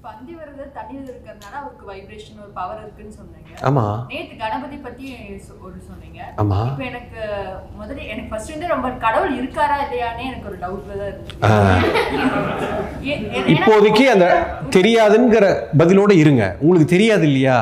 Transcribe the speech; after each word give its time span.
இப்ப 0.00 0.12
அந்தி 0.18 0.34
வருது 0.34 0.64
தண்ணி 0.76 0.94
இருக்கிறதுனால 0.98 1.54
அவருக்கு 1.60 1.84
வைப்ரேஷன் 1.90 2.38
ஒரு 2.44 2.52
பவர் 2.58 2.78
இருக்குன்னு 2.82 3.16
சொன்னீங்க. 3.16 3.50
ஆமா. 3.68 3.82
நேத்து 4.10 4.34
கணபதி 4.42 4.76
பத்தி 4.76 5.06
ஒரு 5.66 5.74
சொன்னீங்க. 5.88 6.20
ஆமா. 6.42 6.58
இப்ப 6.70 6.84
எனக்கு 6.84 7.18
முதல்ல 7.80 8.06
எனக்கு 8.12 8.30
ஃபர்ஸ்ட் 8.30 8.52
வந்து 8.54 8.70
ரொம்ப 8.72 8.90
கடவுள் 9.04 9.34
இருக்காரா 9.40 9.76
இல்லையானே 9.84 10.24
எனக்கு 10.30 10.48
ஒரு 10.50 10.58
டவுட்ல 10.62 10.96
தான் 11.00 11.10
இருக்கு. 11.10 11.34
இப்போதைக்கு 13.54 14.06
அந்த 14.14 14.28
தெரியாதுங்கிற 14.78 15.44
பதிலோட 15.82 16.10
இருங்க. 16.22 16.56
உங்களுக்கு 16.60 16.94
தெரியாது 16.94 17.26
இல்லையா? 17.30 17.58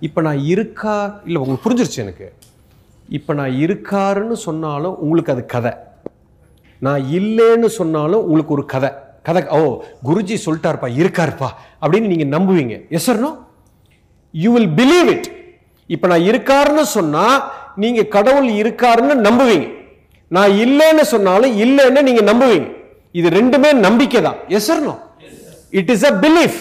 இப்போ 0.00 0.22
நான் 0.22 0.42
இருக்கா 0.54 0.96
இல்லை 1.24 1.40
உங்களுக்கு 1.40 1.66
புரிஞ்சிருச்சு 1.68 2.02
எனக்கு. 2.06 2.28
இப்போ 3.08 3.32
நான் 3.34 3.54
இருக்காருன்னு 3.66 4.38
சொன்னாலும் 4.48 4.98
உங்களுக்கு 4.98 5.32
அது 5.32 5.46
கதை. 5.46 5.74
நான் 6.82 7.02
இல்லைன்னு 7.20 7.66
சொன்னாலும் 7.80 8.22
உங்களுக்கு 8.22 8.58
ஒரு 8.60 8.66
கதை. 8.66 8.92
கதை 9.26 9.42
ஓ 9.56 9.60
குருஜி 10.08 10.36
சொல்லிட்டாருப்பா 10.46 10.88
இருக்காருப்பா 11.00 11.48
அப்படின்னு 11.82 12.10
நீங்கள் 12.12 12.32
நம்புவீங்க. 12.36 12.74
Yes or no 12.98 13.30
you 14.34 14.50
will 14.56 14.72
believe 14.80 15.08
it 15.14 15.28
இப்போ 15.94 16.06
நான் 16.12 16.26
இருக்காருன்னு 16.30 16.84
சொன்னால் 16.96 17.38
நீங்கள் 17.82 18.10
கடவுள் 18.16 18.48
இருக்காருன்னு 18.62 19.14
நம்புவீங்க. 19.28 19.68
நான் 20.36 20.52
இல்லைன்னு 20.64 21.04
சொன்னாலும் 21.14 21.54
இல்லைன்னு 21.64 22.02
நீங்கள் 22.08 22.28
நம்புவீங்க. 22.30 22.68
இது 23.18 23.28
ரெண்டுமே 23.38 23.70
நம்பிக்கை 23.86 24.20
தான். 24.26 24.38
Yes or no 24.58 24.94
it 25.80 25.90
is 25.94 26.06
a 26.10 26.12
belief 26.24 26.58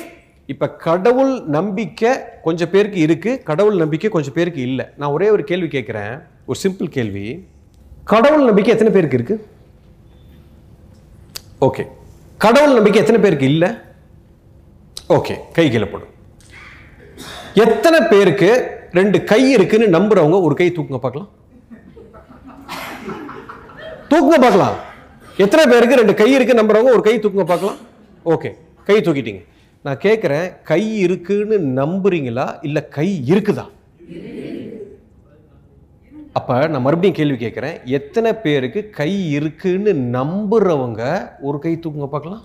இப்போ 0.51 0.67
கடவுள் 0.85 1.31
நம்பிக்கை 1.55 2.11
கொஞ்சம் 2.45 2.71
பேருக்கு 2.73 2.99
இருக்குது 3.07 3.39
கடவுள் 3.49 3.77
நம்பிக்கை 3.83 4.09
கொஞ்சம் 4.15 4.35
பேருக்கு 4.37 4.61
இல்லை. 4.69 4.85
நான் 4.99 5.13
ஒரே 5.15 5.27
ஒரு 5.35 5.43
கேள்வி 5.49 5.69
கேட்குறேன் 5.75 6.13
ஒரு 6.49 6.59
சிம்பிள் 6.63 6.89
கேள்வி. 6.97 7.25
கடவுள் 8.13 8.47
நம்பிக்கை 8.49 8.73
எத்தனை 8.75 8.91
பேருக்கு 8.97 9.19
இருக்குது 9.19 9.43
ஓகே 11.67 11.83
கடவுள் 12.43 12.75
நம்பிக்கை 12.75 12.99
எத்தனை 13.01 13.19
பேருக்கு 13.23 13.47
இல்லை? 13.53 13.69
ஓகே 15.15 15.33
கை 15.55 15.65
கீழே 15.71 15.87
போடும் 15.91 16.13
எத்தனை 17.65 17.99
பேருக்கு 18.11 18.49
ரெண்டு 18.99 19.17
கை 19.31 19.41
இருக்குன்னு 19.55 19.87
நம்புறவங்க 19.95 20.37
ஒரு 20.47 20.55
கை 20.59 20.67
தூக்குங்க 20.75 21.01
பார்க்கலாம். 21.05 21.29
தூக்குங்க 24.11 24.39
பார்க்கலாம். 24.45 24.77
எத்தனை 25.43 25.63
பேருக்கு 25.71 25.99
ரெண்டு 26.01 26.15
கை 26.21 26.29
இருக்கு 26.37 26.59
நம்புறவங்க 26.59 26.95
ஒரு 26.97 27.03
கை 27.07 27.15
தூக்குங்க 27.19 27.47
பார்க்கலாம். 27.51 27.79
ஓகே 28.33 28.49
கை 28.87 28.97
தூக்கிட்டீங்க. 29.05 29.43
நான் 29.85 30.01
கேட்குறேன் 30.05 30.47
கை 30.71 30.81
இருக்குன்னு 31.05 31.57
நம்புறீங்களா? 31.79 32.47
இல்லை 32.67 32.81
கை 32.97 33.07
இருக்குதா? 33.31 33.65
அப்போ 36.37 36.67
நான் 36.67 36.83
மறுபடியும் 36.83 37.17
கேள்வி 37.17 37.37
கேட்குறேன். 37.45 37.77
எத்தனை 37.97 38.33
பேருக்கு 38.33 38.89
கை 38.99 39.31
இருக்குன்னு 39.31 39.93
நம்புறவங்க 40.17 41.01
ஒரு 41.47 41.59
கை 41.59 41.79
தூக்குங்க 41.81 42.07
பார்க்கலாம். 42.13 42.43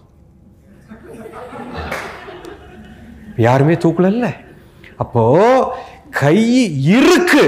யாருமே 3.47 3.75
தூக்கலல்ல. 3.85 4.29
அப்போ 4.97 5.23
கை 6.11 6.39
இருக்கு. 6.97 7.47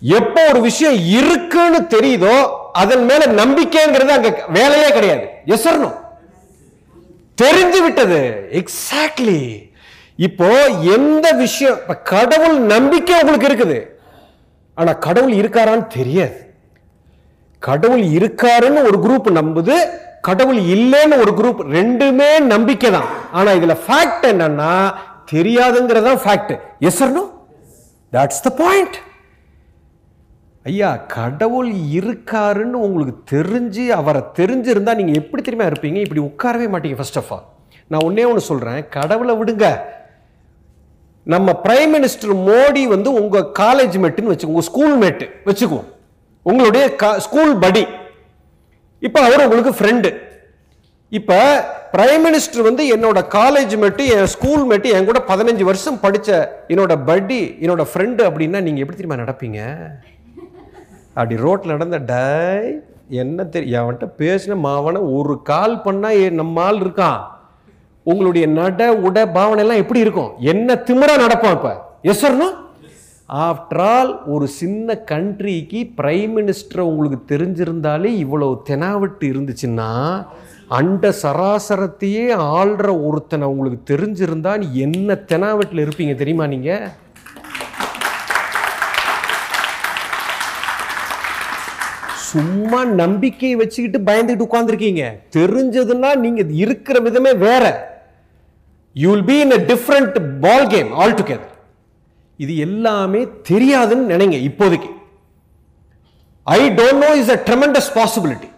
எப்போ 0.00 0.40
ஒரு 0.50 0.60
விஷயம் 0.60 0.98
இருக்குன்னு 1.18 1.80
தெரியுதோ 1.96 2.36
அதன் 2.72 3.04
மேல 3.04 3.24
நம்பிக்கைங்கிறது 3.44 4.16
அங்க 4.16 4.30
வேலையே 4.58 4.88
கிடையாது. 4.92 5.26
எசரணும் 5.54 5.96
தெரிஞ்சு 7.42 7.82
விட்டது. 7.82 8.20
எக்ஸாக்ட்லி 8.60 9.40
இப்போ 10.16 10.48
எந்த 10.96 11.26
விஷயம் 11.44 11.80
கடவுள் 12.02 12.58
நம்பிக்கை 12.74 13.14
உங்களுக்கு 13.20 13.50
இருக்குது. 13.50 13.78
ஆனால் 14.78 15.00
கடவுள் 15.06 15.34
இருக்காரான்னு 15.40 15.86
தெரியாது. 15.98 16.36
கடவுள் 17.62 18.04
இருக்காருன்னு 18.18 18.80
ஒரு 18.88 18.98
குரூப் 19.04 19.28
நம்புது 19.38 19.76
கடவுள் 20.28 20.60
இல்லைன்னு 20.74 21.16
ஒரு 21.22 21.32
குரூப் 21.38 21.60
ரெண்டுமே 21.76 22.28
நம்பிக்கை 22.52 22.90
தான். 22.96 23.08
ஆனால் 23.38 23.56
இதில் 23.58 23.82
ஃபேக்ட் 23.86 24.26
என்னன்னா 24.32 24.72
தான் 26.08 26.22
fact 26.24 26.52
yes 26.88 27.02
no 27.16 27.24
that's 28.12 28.44
the 28.46 28.50
point 28.60 28.96
ஐயா 30.70 30.90
கடவுள் 31.14 31.70
இருக்காருன்னு 31.98 32.78
உங்களுக்கு 32.86 33.14
தெரிஞ்சு 33.32 33.84
அவரை 34.00 34.22
தெரிஞ்சிருந்தா 34.38 34.92
நீங்கள் 35.00 35.18
எப்படி 35.20 35.42
தெரியுமா 35.42 35.66
இருப்பீங்க? 35.70 35.98
இப்படி 36.04 36.22
உட்காரவே 36.28 36.68
மாட்டீங்க 36.74 36.98
ஃபர்ஸ்ட் 37.00 37.18
ஆஃப் 37.20 37.32
ஆல் 37.36 37.44
நான் 37.90 38.04
ஒன்னே 38.08 38.24
ஒன்று 38.30 38.48
சொல்கிறேன் 38.50 38.80
கடவுளை 38.96 39.34
விடுங்க. 39.40 39.66
நம்ம 41.26 41.52
பிரைம் 41.64 41.92
மினிஸ்டர் 41.96 42.32
மோடி 42.48 42.86
வந்து 42.86 43.12
உங்க 43.12 43.40
காலேஜ் 43.58 43.96
மேட்டுன்னு 44.02 44.32
வச்சுக்கோங்க 44.32 44.56
உங்க 44.56 44.60
ஸ்கூல் 44.60 44.96
மேட்டு 44.96 45.26
வச்சுக்குவோம் 45.46 45.88
உங்களுடைய 46.42 46.84
ஸ்கூல் 47.18 47.58
படி 47.58 47.84
இப்போ 49.02 49.20
அவர் 49.20 49.44
உங்களுக்கு 49.46 49.78
ஃப்ரெண்டு 49.78 50.10
இப்போ 51.12 51.38
பிரைம் 51.92 52.24
மினிஸ்டர் 52.26 52.62
வந்து 52.62 52.82
என்னோட 52.94 53.18
காலேஜ் 53.34 53.74
மேட்டு 53.78 54.06
என் 54.06 54.26
ஸ்கூல் 54.26 54.64
மேட்டு 54.64 54.88
என் 54.88 55.04
கூட 55.04 55.18
பதினஞ்சு 55.28 55.64
வருஷம் 55.64 56.00
படித்த 56.00 56.30
என்னோட 56.68 57.04
படி 57.04 57.40
என்னோட 57.60 57.82
ஃப்ரெண்டு 57.92 58.22
அப்படின்னா 58.28 58.60
நீங்கள் 58.60 58.82
எப்படி 58.84 58.98
தெரியுமா 58.98 59.22
நடப்பீங்க? 59.22 59.60
அப்படி 61.14 61.36
ரோட்டில் 61.36 61.74
நடந்த 61.76 61.98
டை 61.98 62.82
என்ன 63.08 63.44
தெரியும் 63.44 63.82
அவன்கிட்ட 63.82 64.08
பேசின 64.18 64.56
மாவன 64.56 65.02
ஒரு 65.18 65.42
கால் 65.42 65.76
பண்ணால் 65.84 66.32
நம்ம 66.32 66.62
ஆள் 66.62 66.80
இருக்கான். 66.84 67.20
உங்களுடைய 68.04 68.46
நட 68.46 68.80
உட 69.08 69.18
பாவனை 69.32 69.62
எல்லாம் 69.64 69.82
எப்படி 69.82 70.00
இருக்கும்? 70.00 70.30
என்ன 70.38 70.74
திமிரா 70.74 71.14
நடப்பான் 71.24 71.54
இப்போ? 71.58 71.72
எஸ் 72.02 72.24
ஆஃப்டர் 73.28 73.80
ஆல் 73.80 74.10
ஒரு 74.26 74.46
சின்ன 74.48 74.96
கண்ட்ரிக்கு 75.10 75.78
பிரைம் 75.98 76.34
மினிஸ்டர் 76.38 76.80
உங்களுக்கு 76.80 77.18
தெரிஞ்சிருந்தாலே 77.34 78.10
இவ்வளவு 78.24 78.62
தெனாவட்டு 78.70 79.26
இருந்துச்சுன்னா 79.32 79.88
அண்ட 80.68 81.12
சராசரத்தையே 81.22 82.26
ஆள்ற 82.58 82.86
ஒருத்தனை 83.06 83.46
உங்களுக்கு 83.46 83.80
தெரிஞ்சிருந்தா 83.94 84.52
என்ன 84.72 85.14
தெனாவட்டில் 85.32 85.82
இருப்பீங்க 85.84 86.14
தெரியுமா 86.14 86.46
நீங்க? 86.46 86.92
சும்மா 92.30 92.84
நம்பிக்கையை 92.84 93.56
வச்சுக்கிட்டு 93.56 93.98
பயந்துக்கிட்டு 93.98 94.46
உட்காந்துருக்கீங்க 94.48 95.02
தெரிஞ்சதுன்னா 95.36 96.16
நீங்க 96.16 96.42
இருக்கிற 96.52 97.00
விதமே 97.00 97.36
வேற. 97.36 97.93
You 99.02 99.06
will 99.12 99.28
be 99.32 99.36
in 99.44 99.54
a 99.58 99.60
different 99.72 100.16
ball 100.44 100.66
game 100.74 100.90
altogether 101.20 101.52
இது 102.44 102.52
எல்லாமே 102.66 103.20
தெரியாதுன்னு 103.50 104.10
நினைங்க 104.12 104.36
இப்போதைக்கு. 104.48 104.90
I 106.46 106.60
don't 106.78 107.02
know 107.04 107.10
is 107.20 107.32
a 107.36 107.38
tremendous 107.48 107.90
possibility 107.98 108.48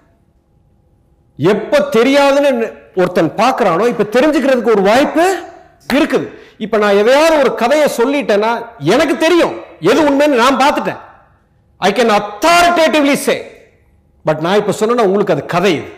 எப்ப 1.53 1.81
தெரியாதுன்னு 1.97 2.69
ஒருத்தன் 3.01 3.33
பார்க்கறானோ 3.41 3.87
இப்ப 3.93 4.05
தெரிஞ்சுக்கிறதுக்கு 4.17 4.75
ஒரு 4.77 4.85
வாய்ப்பு 4.91 5.25
இருக்குது. 5.97 6.27
இப்ப 6.65 6.79
நான் 6.83 6.99
எதையாவது 7.01 7.35
ஒரு 7.43 7.51
கதையை 7.63 7.89
சொல்லிட்டேன்னா 7.97 8.53
எனக்கு 8.95 9.15
தெரியும். 9.25 9.55
எது 9.91 10.01
உண்மைன்னு 10.09 10.41
நான் 10.43 10.61
பார்த்துட்டேன். 10.63 11.01
I 11.89 11.91
can 11.99 12.17
authoritatively 12.21 13.17
say 13.27 13.37
but 14.29 14.41
நான் 14.45 14.61
இப்ப 14.61 14.75
சொன்னா 14.79 15.07
உங்களுக்கு 15.09 15.35
அது 15.37 15.45
கதை 15.55 15.73
இது. 15.79 15.89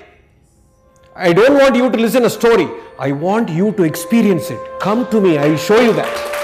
I 1.21 1.33
don't 1.33 1.55
want 1.55 1.75
you 1.75 1.91
to 1.91 1.99
listen 1.99 2.25
a 2.27 2.31
story. 2.31 2.69
I 2.97 3.11
want 3.11 3.49
you 3.49 3.73
to 3.73 3.83
experience 3.83 4.51
it. 4.51 4.61
Come 4.79 5.11
to 5.11 5.21
me. 5.21 5.37
I 5.37 5.56
show 5.56 5.81
you 5.81 5.93
that. 5.95 6.38